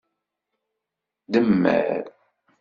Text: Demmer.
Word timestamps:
Demmer. 1.31 2.03